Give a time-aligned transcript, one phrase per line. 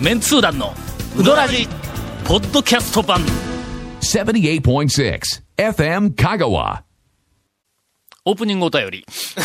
[0.00, 0.74] メンツー団の
[1.18, 1.66] ウドラジ
[2.26, 3.20] ポッドキャスト版
[4.00, 5.20] 78.6
[5.56, 6.82] FM Kagawa.
[8.28, 9.06] オープニングお便り、
[9.38, 9.40] え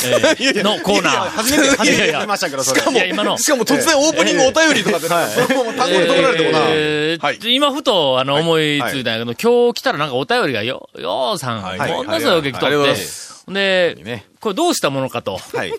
[0.59, 1.29] ーのコーナー。
[1.29, 2.81] 初めて、初めていやいや聞きましたけど、それ。
[2.91, 3.37] いや、今の。
[3.37, 6.59] しかも突然オープニングお便りとかって、そのまま単語で止められてもな。
[6.69, 13.13] えーはい今ふと、あの、思いついたんやけど、今日来たらなんかお便りがよ、ようさん、はいものすごい受け来とありがとうございって
[13.47, 15.73] ま、で、ねこれどうしたものかと、はい。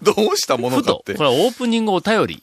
[0.00, 1.24] どうしたものふと、かってこ。
[1.24, 2.42] れはオープニングお便り、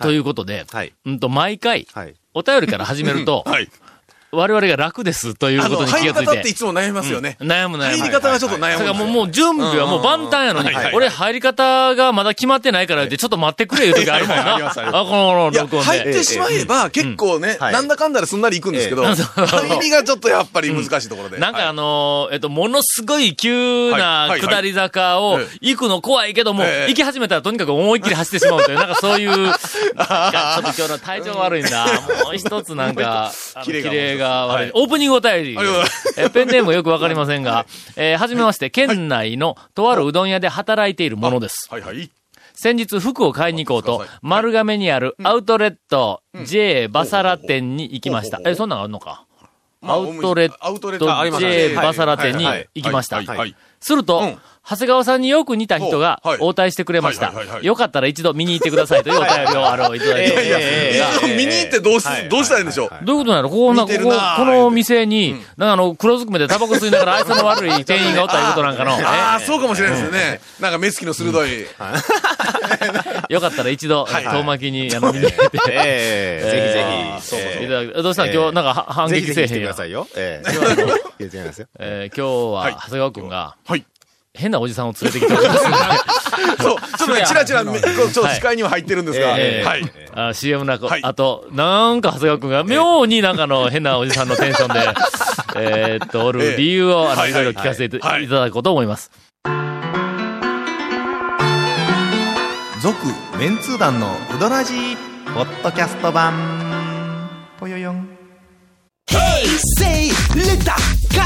[0.00, 0.92] ということで、はい。
[1.06, 2.14] うんと、毎回、はい。
[2.34, 3.68] お便りから始めると、 はい。
[4.32, 6.26] 我々が楽ですということに入り気がついて。
[6.26, 6.54] 方ってい。
[6.54, 7.36] つも悩みますよね。
[7.40, 7.96] 悩む悩む。
[7.96, 8.78] 入り方がちょっと悩む。
[8.78, 10.70] だからもう、もう準備はもう万端やのに。
[10.94, 14.70] 俺入り方がまだ決まってないからって、ちょっと待ってくれいう時あるもんな。
[14.70, 15.88] あこの録音で。
[15.90, 17.72] 入ってしまえば、結構ね、はい。
[17.72, 19.14] なんだかんだですんなり行くんですけど、ええ。
[19.46, 21.38] 入りがちょっとやっぱり難しいところで。
[21.38, 21.74] なんかあはい。
[21.74, 29.52] のーえっと、ものすごい急はな下り坂をえ行くの怖いけども、ええ行き始めたらとにかく思いっきり走ってしまうという、なんかそういう、 ちょっと
[29.96, 31.86] 今日の体調悪いんだ。
[32.24, 34.62] もう一つなんか、あのキレがが悪い。
[34.66, 34.72] はい。
[34.74, 35.58] オープニングお便り。
[36.16, 41.66] えペンネームよくわかりませんが、えーはじめまして、県内のとあるうどん屋で働いているものです。
[41.68, 42.08] はいはい。
[42.54, 48.38] 先日服を買いに行こうと丸亀にあるアウトレット J バサラ店に行きました。
[48.44, 49.24] え、そんなんあるのか？
[49.80, 50.90] まあアウトレッアウト
[51.38, 53.22] J バサラ店に行きました。
[53.22, 54.38] はいすると、うん。
[54.62, 57.32] 長谷川さんによく似た人が応対してくれました。
[57.62, 60.58] よかったら一度見に行ってくださいというお便りを あの、いただいておりいや
[61.08, 62.90] ますいや、見に行ってどうす、どうしたらいいんでしょう？
[63.04, 63.48] どういうことなの？
[63.48, 68.92] ここな、ここ、この店に、なんかあの、黒ずくめでタバコ吸いながら愛想の悪い店員がおったいうことなんかの？
[68.92, 70.40] ああ、えそうかもしれないですよね。
[70.60, 71.66] なんか目つきの鋭い。
[73.30, 74.24] よかったら一度、はい。
[74.24, 75.58] 遠巻きに、あの、見に行って。
[75.72, 78.02] ええぜひぜひ。
[78.02, 78.32] どうしたの？
[78.32, 79.90] 今日、なんかは反撃ぜひぜひ来てせえへんやんください。
[79.90, 80.06] よ。
[80.16, 82.10] ええ。
[82.14, 82.74] 今日は、はい。
[82.74, 83.69] 長谷川くんが、はい。
[84.40, 85.60] 変なおじさんを連れてきております。
[85.60, 89.82] そう、ちょっとね、チラチラ、こうちょっと視界には入ってるんですが、えーはい。
[90.14, 94.80] あ CM なこ、はいあと、なんか長谷川くんが妙になんかの変なおじさんのテンションで、
[95.56, 99.10] えーっと、おる理由を、あの、はいいろいろ聞かせていたはいだこうと思います。
[102.82, 102.96] 続、
[103.38, 104.96] メンツー団のうどらじ
[105.34, 106.32] ポッドキャスト版。
[107.58, 108.08] ぽよよん。
[109.78, 110.10] Say
[111.14, 111.20] カ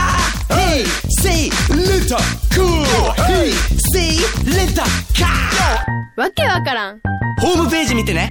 [0.48, 0.84] ーヘイ
[1.20, 3.52] セイレタカーヘイ
[3.92, 4.18] セイ
[4.54, 7.00] レタカーわけわからん。
[7.40, 8.30] ホームページ見てね。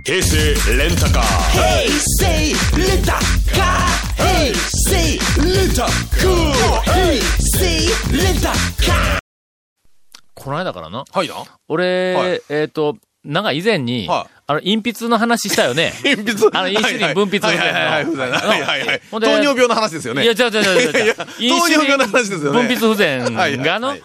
[10.35, 11.05] この間からな。
[11.11, 11.35] はいだ
[11.67, 14.32] 俺、はい、えっ、ー、と長い以前に、はい。
[14.45, 15.93] あの、隠筆の話したよね。
[16.03, 16.49] 鉛筆？
[16.57, 17.85] あのインシュリン分泌はいはいはい。
[17.85, 18.31] はいみたい。
[18.31, 19.01] なはいはいはい。
[19.09, 20.23] 糖尿病の話ですよね。
[20.23, 22.67] いや、違う違う違う違う糖尿病の話ですよね。
[22.67, 23.33] 分泌不全
[23.63, 23.95] がの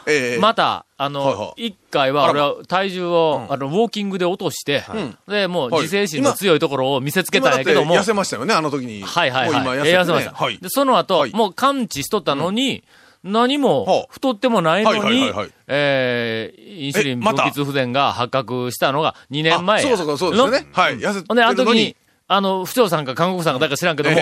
[0.41, 4.85] また、あはいのは、一回は俺は体重を、あの、ウォーキングで落として、
[5.27, 5.83] で、もうはい。
[5.83, 9.03] 自制心の強いところを見せつけたんやけども、痩せましたよね、あの時に。
[9.03, 9.79] はいはいはい。
[9.79, 10.31] 痩せてました。
[10.33, 10.59] ねはい。
[10.59, 10.69] で、。
[10.69, 11.33] その後、はい。
[11.33, 12.85] もう完治しとったのに、
[13.25, 15.31] 何はもあ太ってもないのに
[15.67, 20.67] えー、インシュリン分泌不全が発覚したのが2年前そうそうそうですよね。
[20.73, 20.99] はい。
[20.99, 21.97] 痩せてあの時に、
[22.27, 24.17] あの、府長さんか韓国さんか誰か知らんけども。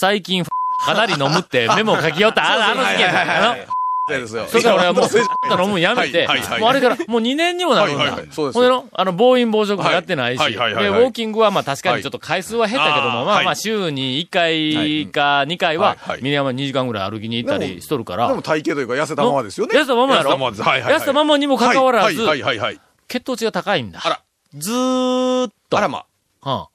[0.00, 3.77] 最近、かなり飲むってメモを書きよった、ああの事件だ
[4.08, 4.46] ですよ。
[4.46, 5.08] それから俺はもう、い
[5.50, 6.26] や飲むんやめて、
[6.58, 8.16] もうあれから、もう2年にもなるんだ。
[8.30, 19.78] そうですほんでの、あの、暴飲暴食もやってないし、はいで、ウォーキングはまあ確かにちょっと回数は減ったけども、はいまあまあはい週に1回か2回はミニヤマ2時間ぐらい歩きに行ったりしとるから、でも体型というか痩せたままですよね。
[19.78, 20.30] 痩せたままやろ？
[20.30, 20.62] 痩せたままです。
[20.62, 20.94] はいはいはい。
[20.96, 22.80] 痩せたままにもかかわらず、はいはいはいはい。
[23.08, 24.00] 血糖値が高いんだ。
[24.02, 24.20] あら
[24.54, 25.78] ずーっと。
[25.78, 25.98] あらま。
[25.98, 26.06] は
[26.42, 26.68] あ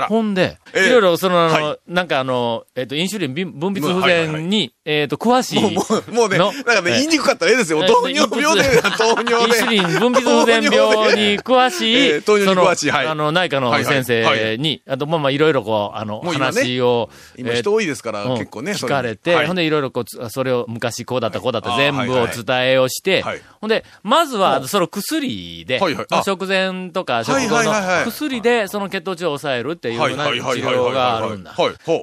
[0.00, 0.06] ら。
[0.06, 0.86] ほんで、ええ。
[0.88, 5.74] いろいろその、あのはなんかあの、えっ、と、インシュリン分分泌不全に、えっ、と、詳しい。
[5.74, 7.84] もう、もう、ね、のなんかね、え言いにくかったらええですよ。
[7.84, 9.48] え糖尿病で、糖尿で。
[9.48, 13.06] インシュリン分泌不全病に詳しい、ええ糖尿に詳しいそのはい。
[13.06, 19.46] あの、内科の先生に、あと、まあまあ、いろいろこう、あの、話を、今えー人多いですから、うん結構ね、聞かれて、はい。
[19.46, 23.40] ほんでいろいろこうつ、それを昔こうだったこうだった全部を伝えをして、はい。
[23.60, 25.80] ほんで、まずは、その薬で、
[26.24, 31.54] 食前とか食はい後の薬でその血糖値を抑えるっていうような治はいはいはいはい療があるんだ。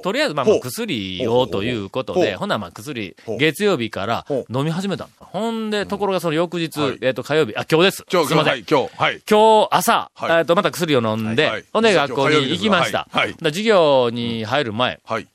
[0.02, 5.08] とりあえずまあ薬をということで、ほならまあ薬月曜日からほ飲み始めた。
[5.18, 8.06] ほんで、ところがその翌日はい、えっと火曜日、あ、今日です。
[8.10, 8.52] 今日、すいません。
[8.52, 8.64] はい、。
[8.68, 9.22] 今日、はい。
[9.28, 10.38] 今日朝、はい。
[10.38, 13.08] えっと、また薬を飲んで、ほんで学校に行きました。
[13.42, 15.26] 授業に入る前、はい。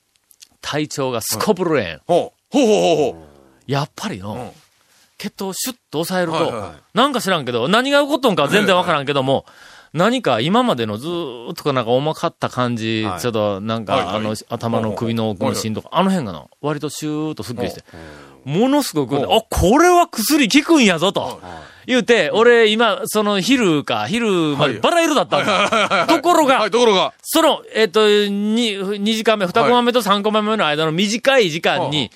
[0.60, 2.00] 体調がすこぶるえん。
[2.06, 2.58] ほう。
[2.58, 3.26] ほうほうほ
[3.68, 3.70] う。
[3.70, 4.52] やっぱりの、ん。
[5.18, 9.46] 血糖をシュッと抑えると、なんか知らんけど、何が起こっとんかは全然わからんけども、
[9.92, 13.20] 何か今までのずーっとかなんか重かった感じ、はい。
[13.20, 14.16] ちょっとなんか、はいはい。
[14.16, 17.84] あの、頭の首の奥の芯とか、あの辺がな、割とシューッとすっきりして、
[18.44, 21.40] ものすごく、あ、これは薬効くんやぞと。
[21.84, 26.06] 言うて、俺今、その昼か、昼までバラ色だったんだ。
[26.06, 32.10] ところがはい、、ところが、その、えっ、と、に、2時間目、2コマ目と3コマ目の間の短い時間に、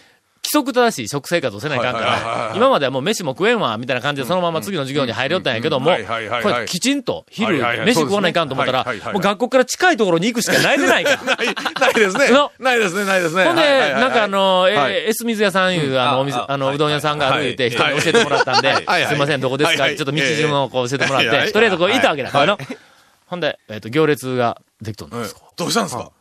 [0.47, 11.17] 規則正しい食生活をせないかんから、い今まではもう飯も食えんわ、みたいな感じでそのまま次の授業に入りよったんやけどもこれきちんと昼、飯食わないかんと思ったらもう学校から近いところに行くしかないでないか。
[11.27, 11.37] ない、
[11.81, 12.53] ないですねの。
[12.61, 13.45] ないですね、ないですね。
[13.45, 13.63] ほんで、
[13.95, 18.75] なんかあ、の、えエス水屋さんいう、あの、お店、あの、うどん屋さんがある言うて、人に教えてもらったんで、
[19.09, 19.89] すいません、どこですか？
[19.89, 22.31] ちょっと道順をこう教えてもらって、とりあえずこう行ったわけだ。
[22.31, 22.43] はい。
[22.45, 22.59] あの
[23.27, 25.37] ほんで、えっと、行列ができとるんうんです。
[25.57, 26.11] どうしたんですか？
[26.11, 26.16] え、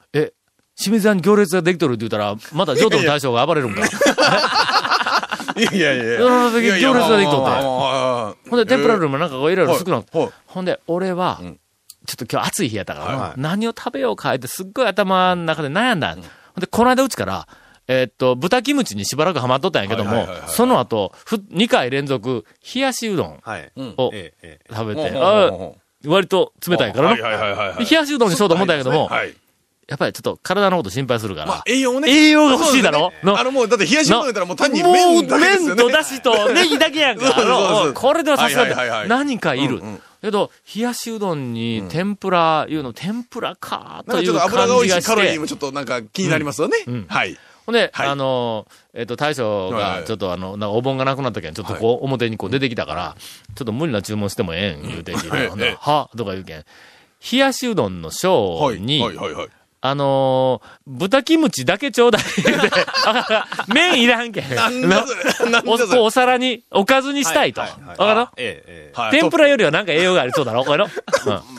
[0.77, 3.81] 清水屋に行列ができとるって言ったら、まだ譲渡の大将が暴れるんか。
[5.57, 6.21] い やいやいやいや。
[6.25, 11.39] うん行列ができとってほんで、天ぷら類もなんかこういろいろ少なくほんで、俺は、
[12.05, 16.13] ちょっと今日暑い日やったから何を食べようかってすっごい頭の中で悩んだ。
[16.13, 16.23] ほん
[16.59, 17.47] で、この間うちから、
[17.87, 22.45] えーっと、豚キムチにしばらくハマっとったんやけどもその後、ふ、2回連続、
[22.75, 23.71] 冷やしうどんはい。
[23.77, 24.75] をええ、ええ。
[24.75, 25.11] 食べて、
[26.07, 27.79] 割と冷たいからはいな。
[27.79, 29.33] 冷やしうどんにしようと思ったんやけども、はい。
[29.87, 32.09] やっぱりちょっと体のこと心配するから、まあ、栄養もね。
[32.11, 33.11] 栄養が欲しいだろ？
[33.23, 35.75] ねあの、もう、だって冷やしうどんやったらもう単に麺だけですよね。
[35.75, 37.31] 麺とだしと ネギだけやんか。
[37.33, 40.01] そうこれではさすがはいはいはいはいに何かいるうんうん。
[40.21, 45.45] けど、冷やしうどんに天ぷらいうの、天ぷらかとという感油が美味しいじがしてカロリーも。
[45.47, 46.77] ちょっとなんか気になりますよね。
[46.91, 47.37] んはい。
[47.67, 48.65] ほんで、はいあの、
[48.95, 53.15] えっと、大将はいはいがちょっとあの、なんかお盆がなくなったけん、ちょっとこう、表にこう出てきたから、
[53.55, 56.65] ちょっと無理な注文してもええん、言うて聞いて、ほんはとか言うけん。
[57.31, 58.79] 冷やしうどんの小はい。
[58.79, 59.47] に、はいはいはい。
[59.87, 62.21] あのー豚キムチだけちょうだい
[63.73, 64.45] 麺いらんけん。
[65.65, 66.05] お。
[66.05, 67.61] お皿に、おかずにしたいと。
[67.61, 68.27] わはいはいかる？
[68.37, 70.63] ええ、天ぷらよりはなんか栄養がありそうだろ？
[70.63, 70.85] これの。
[70.85, 70.95] うんえ。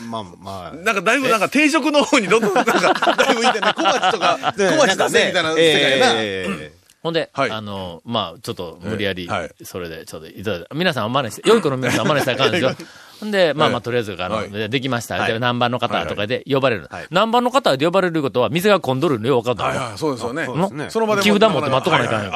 [0.09, 0.73] まあまあ。
[0.73, 2.73] なんかだいぶなんか定食の方にどんどんなんか、
[3.15, 6.13] だいぶいてね、小鉢とか、小鉢出せみたいな世界やな。
[6.15, 6.76] ええ
[7.07, 9.29] ほんで、はいあの、まあ、ちょっと無理やり
[9.63, 10.75] それでちょっといただいた。
[10.75, 12.75] 皆さんお真似して、良い子の皆さんお真似したらあかんですよ。
[13.21, 15.15] ほんで、まあまあ、とりあえず、あの、はいでできました。
[15.15, 17.07] はいで何番の方とかで呼ばれるはい。
[17.11, 20.45] 何番の方で呼ばれることは、店が混んどるのよ、分かったのはいはい、そうですよね。
[20.89, 22.31] その場で木札持って待っとかないかんよ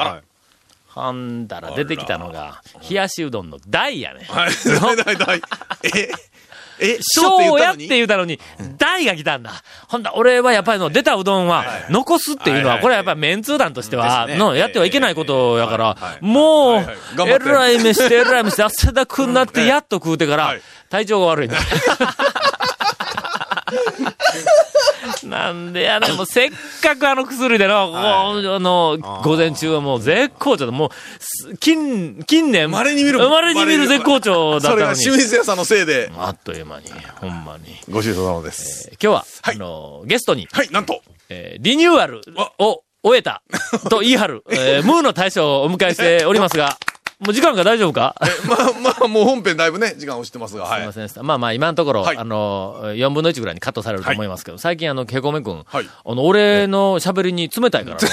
[0.94, 4.24] はんだら出てきたのが、冷やしうどんの大やね。
[4.28, 4.50] はい。
[4.50, 4.96] はい。
[4.96, 5.42] だいだい。
[5.94, 6.08] え？
[6.82, 7.88] え、小やってう。
[7.88, 8.38] 言うたのに、
[8.78, 9.62] 大が来たんだ。
[9.88, 16.86] ほんだ、俺はやっぱりの、出たうどんは、残すっていうのは、これはやっぱりメンツー団としては、の、やってはいけないことやからもう
[17.26, 21.58] えらい飯して、えらい飯して、汗 だくになって、やっと食うてからはい、体調が悪いんだ。
[25.32, 26.50] なんでやねん、もうせっ
[26.82, 35.16] かくあの薬での、あの、午前中はもう絶好調で、もう、す近、近年、稀に見る稀に見る絶好調だったのにそれが清。
[35.16, 36.12] 水屋さんのせいで。
[36.18, 36.86] あっという間に、
[37.16, 37.76] ほんまに。
[37.90, 38.90] ご愁傷様です。
[38.92, 41.00] 今日は、はいあの、ゲストに、はい、なんと。
[41.30, 42.20] えーリニューアル
[42.58, 43.42] を終えた
[43.88, 46.76] と言い張る、えームーの大将をお迎えしておりますが、
[47.22, 48.16] もう時間が大丈夫か？
[48.48, 50.80] まあまあ、もう本編だいぶね、時間押してますが、はい。
[50.80, 50.92] すいま。
[50.92, 51.22] せんでした。
[51.22, 52.16] まあまあ今のところ、はい。
[52.16, 55.86] あの、4分の1ぐらいにカットされると思いますけど、最近あの、ケコメ君、はい。
[56.04, 57.96] あの、俺の喋りに冷たいから。
[57.96, 58.08] ね。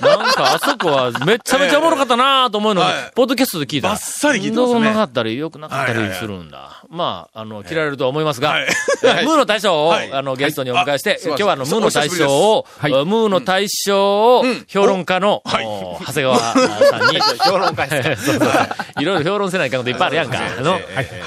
[0.00, 3.12] なんかあそこはめっちゃめちゃおもろかったなと思うのに、はい。
[3.14, 4.72] ポッドキャストで聞いたら、バッサリ聞いてますね。
[4.74, 6.18] どうなかったり、良くなかったりはいはいはい。
[6.20, 6.82] するんだ。
[6.88, 8.66] まあ、あの、切られるとは思いますが、はい。
[9.02, 10.12] えームーの大将を、はい。
[10.12, 12.92] あの、ゲストにお迎えして、今日はあの、ムーの大将を、はい。
[12.92, 17.84] ムーの大将を、評論家の、長谷川さんに、 評論家
[18.16, 20.38] そうそういろいろ評論せないかんこといっぱいあるやんか。
[20.58, 20.78] あの、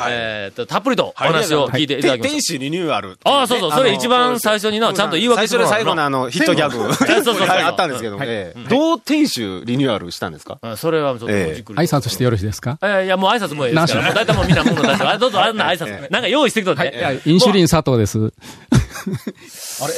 [0.09, 2.33] えーっと、たっぷりとお話を聞いていただきました。
[2.33, 3.17] 天使リニューアル。
[3.23, 6.93] ああ、そうそう、それ一番最初にな、ちゃんと言い訳最初で最後のなあの、ヒットギャグ。
[6.95, 7.47] そうそうそう。
[7.49, 10.57] あったんですけど、ええどう天使リニューアルしたんですか？
[10.61, 11.79] うんそれはちょっとじっくり。
[11.79, 12.77] 挨拶してよろしいですか？
[12.81, 15.07] えーいや、もう挨拶もいいですから、大体もうみんなもうの大将。
[15.09, 16.11] あ、どうぞ、あんな挨拶？
[16.11, 16.95] なんか用意してきとって。
[16.97, 18.31] いや、インシュリン佐藤です。
[19.81, 19.93] あれ？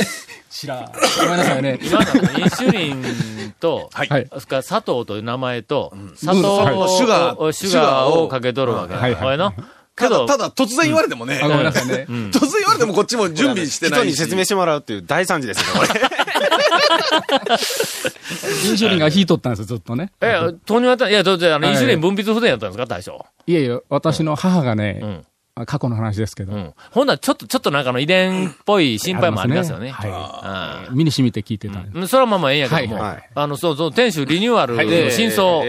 [0.49, 0.85] 知らん。
[0.85, 0.91] ご
[1.29, 1.79] めんなさいね。
[1.81, 2.05] 今の
[2.39, 4.07] インシュリンと、はい。
[4.07, 8.95] それから佐藤という名前と、砂糖はいを、シュガーシュガーをかけとるわけ。
[8.95, 9.51] はいこれの。
[9.51, 12.05] けただ、ど、ただ、突然言われてもね、あ、ごめんなさいね。
[12.07, 14.03] 突然言われてもこっちも準備してないし。
[14.03, 15.99] 人に説明してもらうっていう大惨事ですよね、これ。
[18.69, 20.11] インシュリンが引いとったんですよ、ずっとね。
[20.21, 20.35] え、
[20.65, 23.25] 糖尿やったいや、どうぞ、あの、はいインシュリン分泌不全やったんですか、大将。
[23.45, 25.23] いえいえ、私の母がね、
[25.65, 26.73] 過去の話ですけど、うん。
[26.91, 29.89] ほんなら、ちょっと、ちょっとなんかの遺伝っぽい心配もありますよね。
[29.89, 30.97] はうい。
[30.97, 31.79] 身に染みて聞いてた。
[31.79, 31.99] んです。
[31.99, 32.07] ん。
[32.07, 33.29] それはまあまあええんやけども、はいはい。
[33.35, 34.87] あの、そうそう、店主リニューアルはい。
[34.87, 35.63] の真相、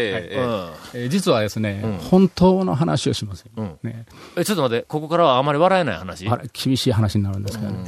[1.08, 1.98] 実はですね、うん。
[1.98, 3.50] 本当の話をしますよ。
[3.56, 3.78] うん。
[3.82, 4.06] ね、
[4.36, 6.28] え、ちょっと待って、ここからはあまり笑えない話？
[6.28, 7.78] あれ、厳しい話になるんですけどね。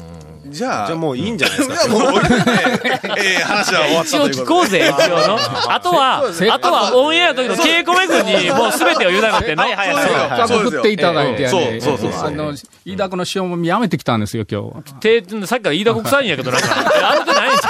[0.53, 1.75] じゃあ、じゃあもういいんじゃないですか。
[1.75, 2.23] じゃあもう、
[3.19, 5.39] ええええ話は終わった一応聞こうぜ、一応の。
[5.73, 9.63] あとは、あとはオンエアの時の稽古めくんにもう全てを委ねてんの。
[9.63, 10.49] はいはいはい。
[10.49, 12.53] そう振っていただいてそうそうそうあの、
[12.85, 14.95] 飯田君の塩もみやめてきたんですよ、今日。
[15.01, 16.69] 手、さっきから飯田国臭いんやけど、なんか、
[17.11, 17.69] あれてないんちゃ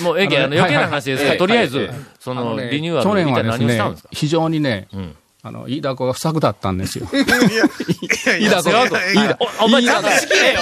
[0.00, 7.08] うもう、ええけん、あの、余計な話ですから、とりあえず、その、リニューア去年ルみたいなはですね何をしたんですか、非常にねん、あの、飯田子が不作だったんですよ。
[7.12, 10.60] いやいや、飯田子が、飯田おお前ちゃんと仕切れよ。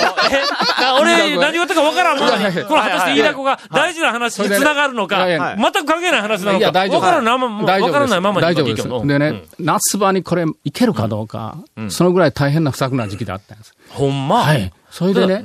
[0.99, 2.29] 俺、何事か分からんもん。
[2.31, 7.01] これ果たして飯田子が大事な話に繋がるのか、全く関係ない話なのか、いや、大丈夫。
[7.03, 9.07] 分からんなまま、大丈夫分からないままに大丈夫です。
[9.07, 11.59] でね、夏場にこれ、いけるかどうか、
[11.91, 13.75] そのぐらい大変な不作な時期だったんです。
[13.91, 14.45] ほんま？
[14.45, 14.73] はい。
[14.91, 15.45] それでね、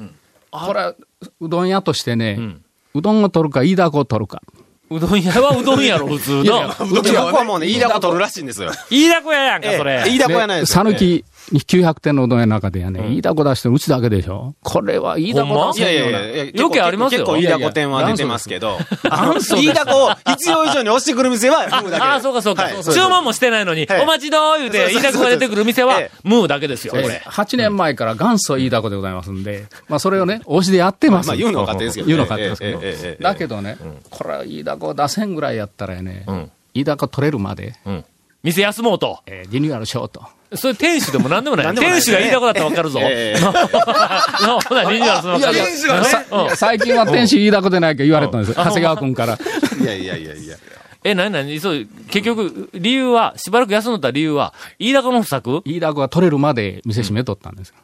[0.50, 0.94] これは、
[1.42, 2.40] うどん屋としてね、
[2.94, 4.42] うどんを取るか、飯田子を取るか。
[4.96, 6.74] うどん屋はうどんやろ、 普通の。
[6.92, 8.72] うちはもうね、飯田子取るらしいんですよ。
[8.90, 10.04] 飯田子屋やんか、それ。
[10.06, 10.84] 飯田子やないですよ。
[10.84, 14.56] 讃岐に900店のうどん屋の中でやね、飯田子出してるうちだけでしょ。
[14.64, 15.74] これは飯田ほんま？
[15.74, 17.20] 子出せんよいやいやいやいや、よくありますよ。
[17.22, 22.04] 結構飯田子店は出てますけど、元祖飯田子を必要以上に押してくる店は、ムーだけ。
[22.04, 22.64] ああ、そうかそうか。
[22.64, 22.84] はい。
[22.84, 24.02] 注文もしてないのに、はい。
[24.02, 27.22] お待ちどー言うて、飯田子が出てくる店はええ、ムーだけですよ、これ。
[27.26, 31.28] 8年前から元祖飯田子でございますんで、まあそれをね、推しでやってます。
[31.28, 32.16] まあ言うのは勝手ですけどね。
[32.16, 32.80] 言うのは勝手ですけど。
[32.82, 33.24] ええええええ。
[33.24, 33.78] だけどね、
[34.10, 37.76] これは飯田子出せんぐらいやったらねん、飯田子取れるまで、
[38.46, 39.20] 店休もうと。
[39.26, 40.24] えーリニューアルしようと。
[40.56, 41.66] それ店主でも何でもない。
[41.66, 43.00] ない店主が飯田子だったらわかるぞ。
[43.02, 43.52] ええ な
[44.62, 45.52] ほな、リニューアルするのか。
[45.52, 48.56] 店主がね、さいや最近は天使飯田子でないか言われたんですよ。
[48.64, 49.38] 長谷川君から。
[49.82, 50.56] いやいやいやいや。
[51.04, 51.60] え、なになに？
[51.60, 55.62] そう、結局、理由は、しばらく休んどった理由は、飯田子の不作？
[55.66, 57.76] 飯田子が取れるまで店閉めとったんですよ。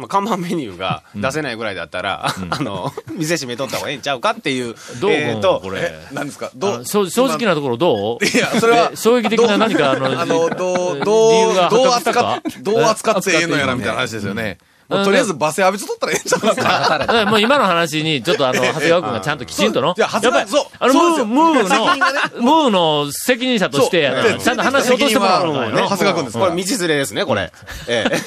[0.00, 4.74] まあ、看板メニューが出せないぐらいだったら、あの、店閉めとった方がええんちゃうかっていう。
[5.00, 5.92] どう、えーとこれ？
[6.12, 6.46] 何ですか？
[6.46, 6.78] あどう？
[6.78, 8.24] の正正直なところどう？
[8.24, 14.58] いや、それはえ、衝撃的な何か、あの、あの、どう、理どう、どう扱っ、どう扱ってええのやらみたいな話ですよね。
[14.90, 17.20] もうとりあえず罵声浴びつとったらええんちゃうんですか？
[17.22, 19.94] えもう今の話に、ちょっとあの、長谷川君がちゃんときちんとの？
[19.96, 24.38] やっぱりそうあの、ムー、ムーの、ムーの責任者として、あのそう。
[24.40, 25.70] ちゃんと話を落としてもらうのかよ。
[25.70, 27.52] ね長谷川君ですこれ、道連れですね、これ。
[27.88, 28.18] ええ。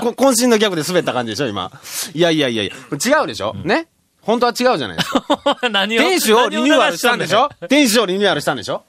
[0.00, 1.70] こ渾身のギャグで滑った感じでしょ、今。
[2.14, 2.72] いやいやいやいや。
[3.20, 3.54] 違うでしょ？
[3.64, 3.86] ね？
[4.22, 5.58] 本当は違うじゃないですか。
[5.70, 7.50] 何を店主をリニューアルしたんでしょ？
[7.68, 8.82] 店主をリニューアルしたんでしょ？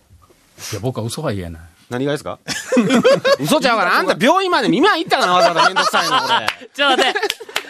[0.71, 1.61] いや、僕は嘘は言えない。
[1.89, 2.39] 何がですか？
[3.39, 6.47] 嘘ちゃうから、 あんた病院まで見舞い行ったかな、わざわざめんどくさいの、これ。
[6.73, 7.19] ちょっと待って。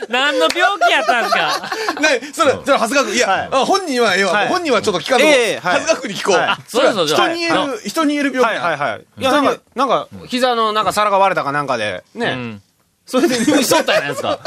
[0.09, 2.01] 何の病気やったんですか？
[2.01, 4.47] ね、それ、それ、長谷川君、いや、あ本人はええわ、はい。
[4.49, 5.81] 本人はちょっと聞かんと、ええはい。
[5.81, 6.37] 長谷川君に聞こう。
[6.37, 6.55] はい。
[6.67, 8.59] それはそうそう人に言える、人に言える病気。
[8.59, 9.05] はいはいはい。
[9.19, 12.31] いや、なんか、なんか、膝のなんか皿が割れたかなんかで、ね。
[12.35, 12.61] ん
[13.05, 14.39] それで入院しとったやないですか。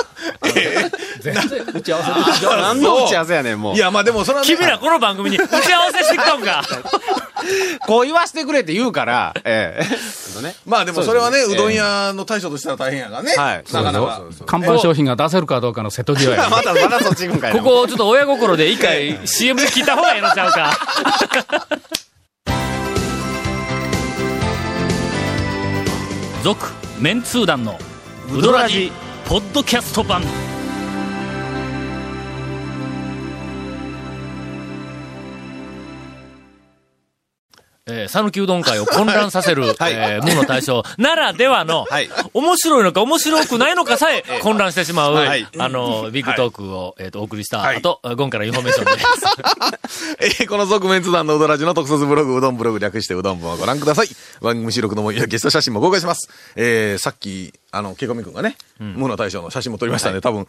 [1.75, 3.79] 打ち合わせで何の打ち合わせやねん、も うい。
[3.79, 6.63] や、まあでも、それはね、君らこの番組に打ち合わせしてきたんか。
[7.87, 9.87] こう言わせてくれって言うから、ええ。
[10.65, 13.35] まあでもそれはね、そうどん屋の大将としては大変やからね。
[13.37, 14.23] はいなかなか。
[14.47, 16.49] 看板商品が出せるかどうかの瀬戸際や。
[16.51, 20.79] また、またそっち行くんかいなここをちょっと親心で一回 CM で聞いた方がええのちゃうか。
[26.43, 26.67] 続、
[26.99, 27.79] メンツー団の
[28.33, 28.91] ウドラジ、
[29.25, 30.21] ポッドキャスト版。
[37.89, 49.07] えー、讃岐うどん会を混乱させる、 えー、無の対象ならではの、はい面白いのか面白くないのかさえ混乱してしまう、はいあの、ビッグトークを、えっ、と、お送りしたはい後、ゴンからインフォメーションです。
[50.43, 54.09] えーこの続面図談のうどらじの特撮ブログ、うどんブログ略してうどん部をご覧ください。
[54.43, 56.29] 番組収録の模様やゲスト写真も公開します。
[56.57, 60.47] えー、さっき、あの、ケコミ君がね、無の大将の写真も撮りましたんで、多分、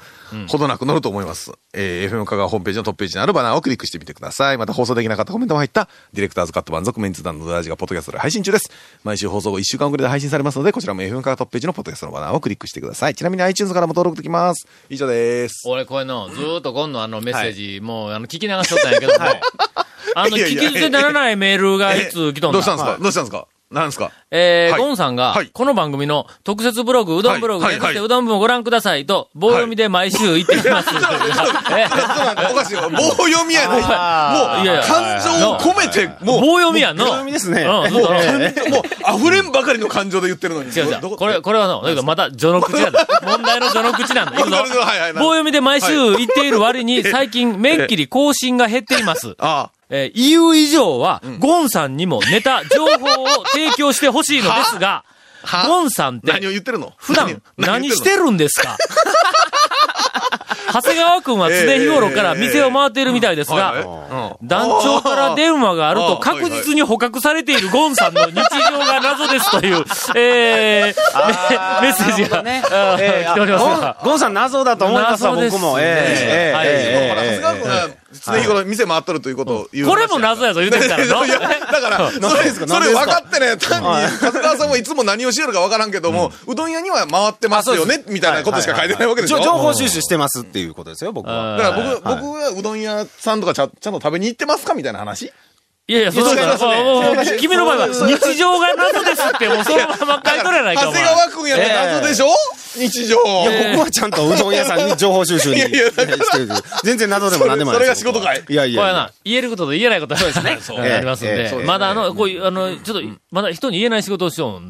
[0.48, 1.51] ほどなく載ると思います。
[1.74, 4.57] えー、FM 香川ホームページのトップページにあるバナーをクリックしてみてください。
[4.57, 8.72] また放送できなかったコメントも入った、ディレクターズカット版続面図談のうどらじがポッドキャストで配信中です。
[9.03, 13.15] 毎週放送後1週間遅れで配信されますので、こちらも FM 香川トップページのポッドキャストのバナーをクリックしてください。
[13.15, 14.67] ちなみに iTunes からも登録できます。
[14.89, 15.63] 以上です。
[15.67, 19.19] 俺、これの、ずーっと今のあのメッセージ、もう、あの、聞き流しとったんやけども、
[20.15, 22.53] あの、聞き捨てならないメールがいつ来とんだ？
[22.53, 22.98] どうしたんですか？
[23.01, 23.48] どうしたんですか？
[23.69, 24.12] なんですか？
[24.31, 24.81] えー、はい。
[24.81, 25.47] ゴンさんが、はい。
[25.47, 30.89] この番組の特設ブログ、うどんブログ、はうどん部をご覧くださいと、棒読みで毎週言ってきます。
[31.75, 31.86] え
[32.51, 32.89] おかしいよ。
[32.89, 32.97] 棒
[33.27, 33.81] 読みやない。
[33.81, 34.83] もう、いやいや。
[34.83, 37.03] 感情を込めて、もう、棒読みやんの。
[37.05, 37.63] 棒読みですね。
[37.63, 38.15] うん、もう、ずっと感
[38.69, 40.71] もう、溢れんばかりの感情で言ってるのに。
[40.71, 41.17] 違う違う。
[41.17, 41.27] こ？
[41.27, 43.05] れ、これはの、だけどまた序の口なんだ。
[43.25, 44.31] 問題の序の口なんだ。
[44.39, 49.36] 棒読みで毎週言っている割に、最近、めっきり更新が減っています。
[49.39, 55.03] あえー言う以上は、ゴンさんにもネタ、情報を提供してほしいのですが、
[55.67, 56.94] ゴンさんっ何をて、言ってるの？
[56.98, 58.75] 普段何してるるんですか？
[60.74, 63.74] 長谷川くんは常日頃から店を回っているみたいですが、
[64.44, 73.65] 団長から電話があると確実に捕獲されているゴンさんの日常が謎ですという、えー、メメッセージが、あーえー来ております。
[73.65, 73.98] ゴンが。
[74.03, 75.60] ゴンさん謎だと思いますわ、謎ですね。
[75.62, 75.79] 僕も。
[75.79, 76.67] ええええはい。
[76.67, 76.72] え
[77.06, 79.88] えほら、長谷川君が常日頃店回っとるということを言う。
[79.88, 81.25] これも謎やぞ、言うてみたらの。
[81.25, 81.47] いや、だ
[81.81, 83.88] から、 それ、それ分かってね、単に、
[84.21, 89.39] 長谷川さんもいつも何をしてるか分からんけども、うどん屋には回ってますよね、みたいなことしか書いてないわけでしょ？
[89.41, 91.57] 情報収集してますっていうことですよ、僕は。
[91.57, 95.31] だから僕、僕はうどん屋さんとかちゃちゃんと食べに行ってますかみたいな話。
[95.89, 102.27] いやいや、そうだから、もうもう君の場合は、日常が謎ですって、もうそのまま書いとるやないか、長谷川君やったら謎でしょ？
[102.77, 103.17] 日常。
[103.24, 105.89] いや、僕はちゃんとうどん屋さんに情報収集に いやいや。
[106.84, 110.60] 全然謎でも何でもないそれが仕事かいいやいやいやこれはな。、言えることと言えないことそうですね。
[110.93, 111.51] ありますんで。
[111.65, 114.69] まだあの、こういう、あの、ちょっと、まだ人に言えない仕事をしようん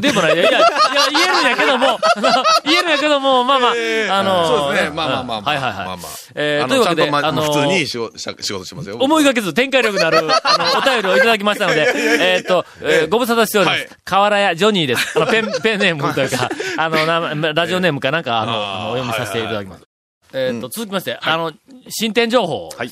[0.00, 0.34] でもない。
[0.34, 0.68] いや、いや、いや
[1.12, 1.98] 言えるんやけども、
[2.64, 3.72] 言えるんやけども、まあまあ、
[4.18, 4.90] あの、そうですね。
[4.94, 5.54] まあまあまあまあ。
[5.54, 5.86] はいはいはい。
[5.86, 6.06] まあまあ。
[6.34, 8.96] えーというわけで、あの、普通に仕事し仕事してますよ。
[8.98, 13.88] 思いがけず展開力のある、あの、お便りをいただきましたので、えーっと、えーご無沙汰しておりまはいす。
[14.04, 15.12] 河原屋ジョニーです。
[15.16, 19.84] あの、ペン、ペンネームというか、あの、なラジオネームかなんか、あの、お読みさせていただきます。
[20.32, 21.52] えーっと、続きまして、あの、
[21.88, 22.68] 進展情報。
[22.76, 22.90] はい。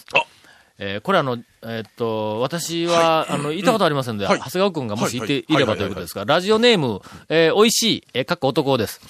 [0.78, 4.38] えーこれあの、えーっと、私は、あの、行ったことありませんので、はい。
[4.38, 5.44] 長谷川くんがもし行ってはい。
[5.49, 5.56] い。
[5.58, 9.00] ればということですが、ラジオネーム、えー、美味しい、えー、かっこ男です。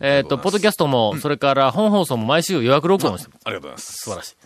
[0.00, 3.40] えーっと、ポッドキャストも、それから本放送も毎週予約録音をしてます。
[3.44, 3.92] ありがとうございます。
[3.94, 4.36] 素晴らしい。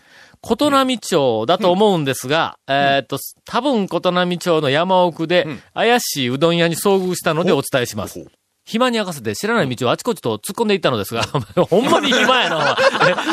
[0.42, 8.26] 琴波町だと思うんですが、えーっと、多分琴波町の山奥で、怪しいうどん屋に遭遇したのでお伝えします。
[8.70, 11.22] 暇に明かせて知らない道をあちこちと突っ込んでいったのですが、
[11.68, 12.76] ほんまに暇やな、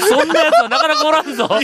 [0.10, 1.48] そんなやつはなかなかおらんぞ。
[1.48, 1.64] うんい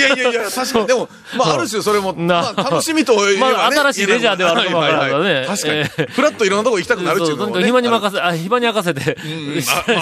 [0.00, 0.86] やいやいや、確かに。
[0.86, 2.52] でも、まあ、ある種それも、な。
[2.54, 3.36] まあ、楽しみとね。
[3.38, 5.44] まあ新しいレジャーではあるかもわからんね。
[5.48, 5.74] 確かに。
[5.78, 6.10] えー。
[6.12, 9.16] フラッといろんなとこ行きたくなるっていそうのもね暇に任せ、あ、暇に明かせて、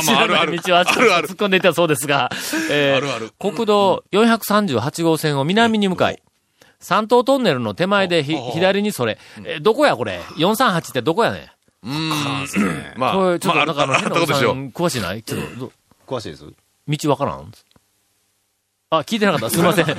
[0.02, 2.30] 知らない道をあちこちと突っ込んでいったそうですが、
[2.70, 6.22] えー国道438号線を南に向かい、
[6.80, 11.61] 三島トンネルの手前でひ左にそれ、えーどこやこれ ?438 ってどこやねん？
[11.82, 14.54] まあ、これ、ちょっと、なんかあの、まあ、あったことでしょう。
[14.68, 15.22] 詳しいない？
[15.22, 15.72] ちょっとど、
[16.06, 16.44] 詳しいです。
[16.88, 17.50] 道わからん？
[18.94, 19.48] あ、聞いてなかった。
[19.48, 19.86] すみません。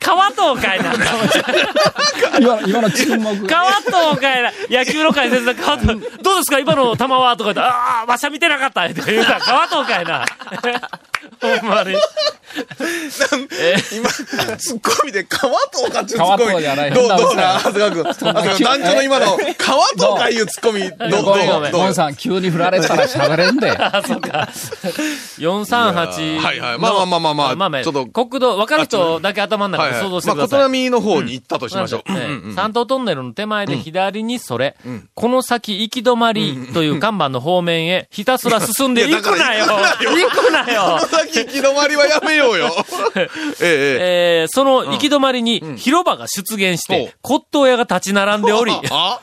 [0.00, 0.92] 川とかいな。
[2.40, 3.46] 今今の沈黙。
[3.46, 4.50] 川とかいな。
[4.68, 6.02] 野球の解説で川と、どうで
[6.42, 6.58] すか？
[6.58, 7.36] 今の球は？
[7.36, 10.24] とか言って、ああ、わしゃ見てなかったって言うから、川とかいな。
[11.40, 11.94] ほんまに。
[13.92, 14.08] 今、
[14.56, 16.46] ツッコミで、川とかっていうツッコミ。
[16.46, 18.04] 川とじゃないどう、どうな、変長谷川君。
[18.04, 23.70] 長谷川君団長の今の、川とかいうツッコミ、どう、どう、どうゴンさん、急に振られたら喋れんで。
[23.70, 24.48] あ、そうか。
[25.38, 26.40] 438。
[26.42, 30.60] はいはいまあまあまあまあまあまあまあ、ちょっと国道、分かる人だけ頭の中で想像してまあ、ください。
[30.60, 32.02] 琴波の方に行ったとしましょう。
[32.08, 34.76] ええ三島トンネルの手前で左にそれ、
[35.14, 39.66] この先行き止まりという看板の方面へひたすら進んでいくなよ。
[39.66, 40.82] 行くなよ。
[40.82, 42.70] この先行き止まりはやめようよ。
[43.16, 43.28] ええ、え
[43.60, 43.98] え。
[44.40, 49.20] えーその行き止まりに広場が出現して、骨董屋が立ち並んでおり、あ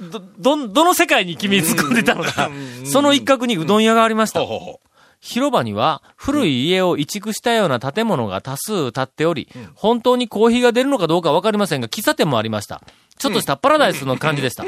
[0.00, 2.50] ど、ど、どの世界に君突っ込んでたのか、
[2.84, 4.40] その一角にうどん屋がありました。
[4.40, 4.48] ほう。
[4.48, 4.80] ほうほ
[5.20, 12.82] 広場には古い家を移築したような建物が多数建っており、本当にコーヒーが出るのかどうかわかりませんが、喫茶店もありました。
[13.20, 14.64] ちょっとしたパラダイスの感じでした。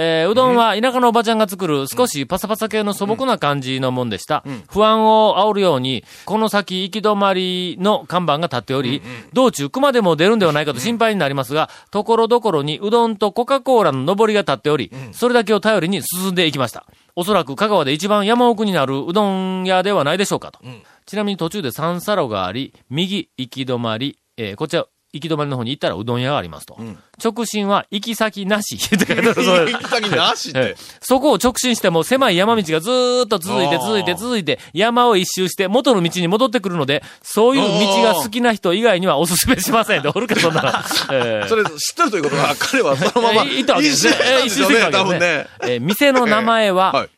[0.00, 4.44] えーうどんは田舎のおばちゃんが作る少しパサパサ系の素朴な感じのもんでした。
[4.70, 16.86] 不安を煽るように、この先行き止まりの看板が立っており、道中熊でも出るんではないかと心配になりますが、ところどころにうどんとコカ・コーラの上りが立っており、それだけを頼りに進んでいきました。
[17.16, 20.60] おそらく香川で一番山奥になるうどん屋ではないでしょうかと。
[21.06, 24.86] ちなみに途中で三差路があり、右行き止まり、えーこちら、
[25.20, 26.78] 行き止まりの方に行ったらうどん屋がありますと。
[27.22, 30.76] 直進は行き先なし 行き先なしっええて。
[31.00, 40.68] そこを直進しても狭い山道がずーっと続いて続いて続いて山を一周して元の道に戻ってくるので、そういう道が好きな人以外にはおすすめしませんって、 おるかそんなの。
[41.12, 44.16] ええそれ、知ってるということは、彼はそのまま、えー行ったわけですね。
[44.22, 45.46] えー一周したんですよね、ね。
[45.62, 47.08] えー店の名前は、はい。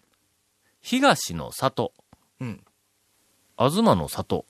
[0.83, 1.93] 東の里。
[3.59, 4.47] 東の里。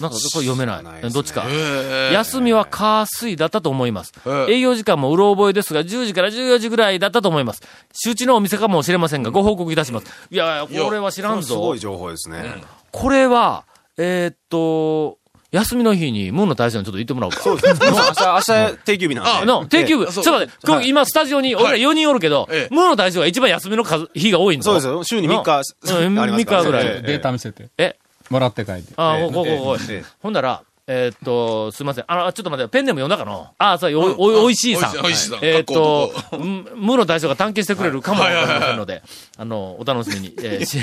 [0.00, 0.82] なんかこれ読めない。
[0.82, 1.44] ないねどっちか。
[1.48, 4.12] え休みは火水だったと思います。
[4.26, 7.62] ええ営業時間もうろ覚えですが、10時から14時ぐらいだったと思います。
[7.92, 10.06] 周知のお店かもしれませんが、ご報告いたします。
[10.30, 11.78] いやいや、これは知らんぞすごい。
[11.78, 12.62] 情報ですね。
[12.90, 13.64] これは、
[13.96, 15.18] えーっと、
[15.52, 17.40] 休みの日にムーンの大将にちょっと言ってもらおうか。
[17.40, 17.80] そうです。
[17.80, 19.46] 明日、明日定休日なんで。
[19.46, 20.02] の、定休日。
[20.04, 25.04] ええちょっと待って、今日今スタジオに俺ら4人おるけど、ええムーンの大将が一番休みの数、日が多いんだそうですよ。
[25.04, 27.68] 週に3日、うんありますから3日ぐらいええデータ見せて。
[27.78, 27.94] え、
[28.30, 28.92] もらって帰って。
[28.96, 32.04] あ、ええここ、ここ、ここええほんだら、えーっと、すいません。
[32.08, 34.90] あの、ちょっと待って、ペンネーム読んだかなあ、そう、おい、おい、おいしいさん。
[34.90, 39.02] おいしいおいしいさんえーっとかっこ、むムの大将が探検してくれるかもわかりませんので、
[39.38, 40.34] あの、お楽しみに。
[40.42, 40.78] えー し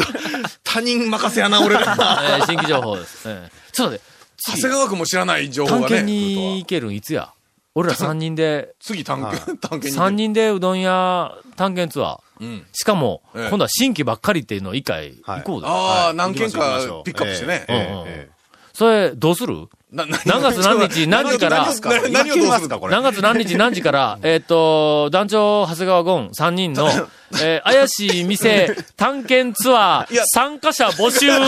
[0.64, 1.80] 他人任せやな、俺ら。
[1.82, 3.28] えー新規情報です。
[3.28, 4.04] えーちょっと待って、
[4.56, 5.80] 長谷川君も知らない情報がね。
[5.82, 7.30] 探検に行けるんいつや？
[7.74, 9.96] 俺ら3人で、次探検、探検に。
[9.96, 12.20] 3人でうどん屋探検ツアー。
[12.40, 12.66] うん。
[12.72, 13.48] しかも、ええ。
[13.48, 15.66] 今度は新規ばっかりっていうのを一回行こうぜ。
[15.68, 17.66] ああ、何件かピックアップしてね。
[18.72, 19.68] それ、どうする？
[19.92, 21.66] 何月何日何時から？
[22.10, 22.92] 何をするか、これ？
[22.92, 26.88] 何月何日何時から、えっ、と、団長、長谷川ゴン3人の、
[27.42, 31.44] えー怪しい店、探検ツアー参加者募集、 来るぞ！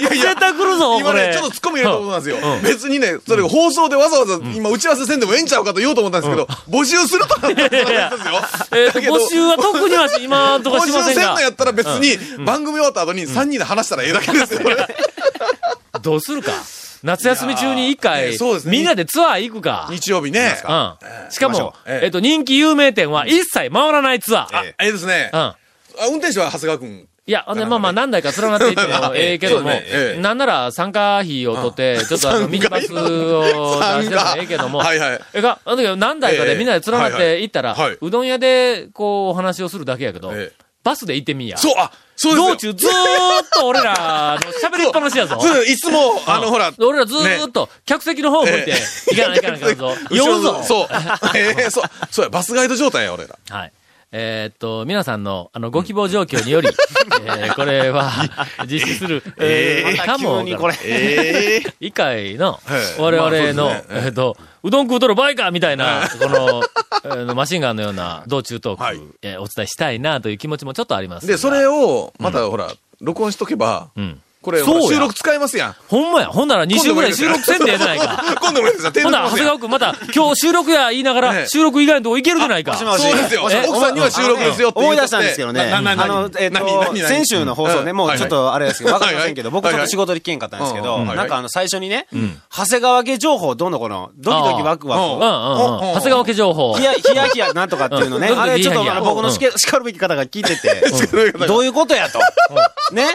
[0.00, 0.98] いやいや絶対来るぞ。
[0.98, 2.36] 今ね、ちょっと突っ込み入れたことなんですよ。
[2.62, 9.12] 別にね、それ放送でわざわざ今打ち合わせせんでもええんちゃうかと言おうと思ったんですけど、募集するとなったらそれですよ。
[9.16, 11.20] 募集は特には今んとこ募しませんが。
[11.20, 14.76] 集せんの、やったら別に、番組終わった後に3人で話したらええだけですよ、これ。
[16.02, 16.52] どうするか。
[17.02, 18.36] 夏休み中に一回、
[18.66, 19.88] みんなでツアー行くか。
[19.90, 20.56] 日曜日ね。
[20.68, 21.30] うん。
[21.30, 24.56] しかも、えええっと、人気有名店は一切回らないツアー。
[24.56, 25.30] あ、ええですね。
[25.32, 25.40] うん。
[25.40, 25.56] あ
[26.08, 27.06] 運転手は長谷川君。
[27.26, 29.70] いや、ほんで、まあまあ、何台か連なっていっても ええけども
[30.18, 35.20] なんなら参加費を取って、ちょっとあの、ミニバスを出してもええけども、はいはい。
[35.34, 41.56] えが、あの時何台かでみんなで連なって行ったらうどん屋で、こう、お話をするだけやけどええ、バスで行ってみいや。
[41.56, 42.72] そう、あ、そうですよ。
[42.74, 45.40] 道中ずーっと俺らの喋りっぱなしやぞ。
[45.40, 48.74] そういつも、あの、ほら、俺らずーっと、客席の方向いて、
[49.10, 49.96] 行かない行かない行かないぞ。
[50.10, 50.62] 酔うぞ。
[50.62, 50.88] そう。
[51.34, 51.84] ええそう。
[52.10, 53.38] そうや、バスガイド状態や、俺ら。
[53.48, 53.72] はい。
[54.12, 58.10] えーっと、皆さんの、あの、ご希望状況により、えーこれは、
[58.66, 60.04] 実施する、えー。
[60.04, 60.74] かも、急にこれ。
[60.84, 66.62] ええ以下のええ我々の、えっと、うどん食うとる場合かみたいな、この、
[67.04, 69.00] えーマシンガンのような道中トーク、はい。
[69.22, 71.32] えーお伝えしたいなという気持ちもちょっとありますが。
[71.32, 72.68] で、それを、またほら、
[73.00, 74.20] 録音しとけば、うん。
[74.42, 75.76] これ、そうや収録使えますやん。
[75.88, 76.28] ほんまや。
[76.28, 78.24] ほんなら2週ぐらい収録せんでええじゃないか。
[78.40, 78.92] 今度もいいですよ。
[78.92, 82.74] 手ほんなら、長谷川君また、今日収録や言いながら、ね収録以外のとこ行けるじゃないか。
[82.74, 83.48] そうですよ。
[83.50, 85.70] え奥さんには収録ですよって言思い出したんですけどね。
[85.70, 92.06] あの、えっ何と先週の放送でもうちょっとあれですけど、わかりませんけど、僕ちょっと仕事で聞けんかったんですけど、なんかあの、最初にね、
[92.50, 95.02] 長谷川家情報どんどこの、ドキドキワクワク。
[95.02, 96.74] 長谷川家情報。
[96.78, 100.82] ヒヤヒヤヒヤなんとかっていうのね、うんあれちょっと僕の叱るべき方が聞いてて、
[101.46, 102.20] どういうことやと。
[102.94, 103.06] ね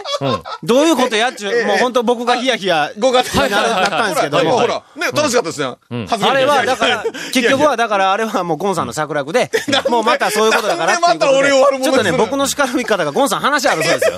[0.62, 5.66] どういうことやっちゅう、もう本当僕がヒヤヒヤ5月にななったんですけどもほら、ね、楽しかったですね。
[5.66, 9.50] あれは、だから、結局は、だから、あれはもうゴンさんの策略で、
[9.88, 14.16] もうまたそういうことだからちょっとね、僕の叱るべき方がゴンさん話あるそうですよ。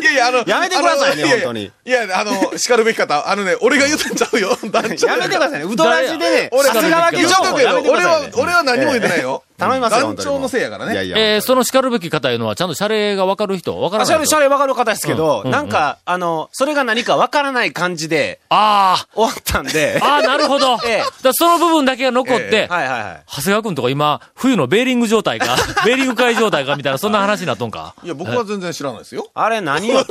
[0.00, 1.70] いやいや、あの、やめてくださいね本当に。
[1.84, 4.58] いやあの、叱るべき方、あのね、俺が言ってんちゃうよ。
[4.72, 5.64] やめてくださいね。
[5.64, 8.22] うどらじで ね、俺、は。
[8.34, 9.42] 俺は何も言ってないよ。
[9.58, 10.14] 頼みますよ。
[10.14, 10.92] 団長のせいやからね。
[10.92, 11.18] いやいや。
[11.18, 14.14] えーその叱るべき方いうのは、ちゃんと謝礼が分かる人、分からあ、ない人。
[14.14, 20.04] シャレ、シャレわかる方ですけど、うんなんか、あの、それが何かわからない感じであ終わったんであ、。
[20.04, 20.74] ああ、なるほど。
[20.86, 23.22] ええだその部分だけが残って、はいはいはい。
[23.28, 27.94] 長谷川君とか今、冬のベーリング状態か、 ベーリング会状態かみたいな、そんな話になっとんか？
[28.02, 29.28] いや、僕は全然知らないですよ。
[29.34, 30.04] あれ何よ。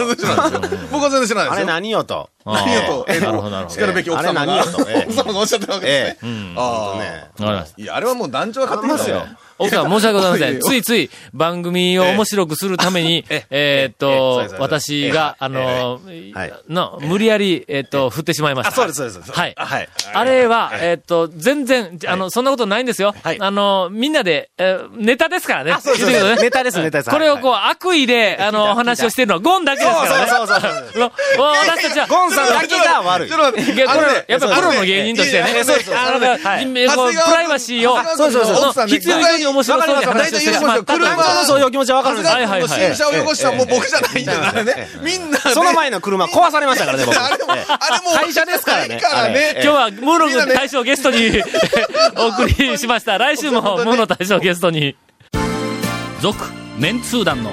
[0.91, 1.51] 僕は全然知らないですよ。
[1.53, 2.29] あれ何よと。
[2.45, 3.75] 何よと、えなるほど、なるほど。
[3.75, 6.53] 叱るべき奥様が、 奥様がおっしゃってるわけですえね。
[6.53, 6.53] え。
[6.55, 6.99] ああ。
[7.63, 7.65] ね。
[7.77, 9.25] いや、あれはもう団長が勝手にますよ。
[9.57, 10.59] 奥さん、 申し訳ございません。
[10.59, 15.99] ついつい番組を面白くするために、 えーっとええ、私が、あの
[16.33, 18.71] はい、の、無理やり、えーっと、振ってしまいました。
[18.71, 19.31] あ、そうです、そうです。
[19.31, 19.53] はい。
[19.55, 19.89] はい。
[20.13, 23.13] あれは、えーっと、全然、あの、そんなことないんですよ。
[23.23, 23.37] はい。
[23.39, 25.75] あの、みんんなで、えーネタですからね。
[26.41, 27.09] ネタです、ネタです。
[27.09, 30.27] これをこう、はい悪意で、あの、お話をしてるのはゴンだけですからね。
[30.29, 33.29] そうそうそう 私たちは、ゴンさんだけが悪い。
[33.29, 33.43] これ
[34.27, 35.63] やっぱプロの芸人としてね。
[35.63, 37.97] そうそうプライバシーを、
[38.87, 44.87] 必要以上に面白そうに話をしてしまった車のそういう気持ちはわかるんですはいはいはい新車を汚したのもう僕じゃないんだからね。
[45.01, 45.49] みんなで。
[45.53, 47.17] その前の車壊されましたからね、僕。
[47.17, 48.99] あれも、あれも、会社ですからね。
[49.01, 51.41] 今日はムーノの大将ゲストに
[52.17, 53.17] お送りしました。
[53.17, 54.95] 来週も ムーノ大将ゲストに。
[56.21, 56.45] 続、
[56.77, 57.51] メンツー団の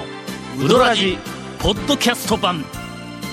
[0.59, 1.17] ウドラジ、
[1.59, 2.65] ポッドキャスト版。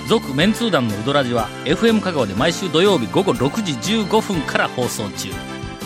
[0.07, 5.50] 続、メンツー団のウドラジは FM 香川で毎週土曜日午後6時15分から放送中。